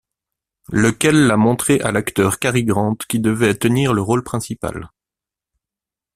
[0.71, 4.89] Lequel l'a montré à l'acteur Cary Grant, qui devait tenir le rôle principal.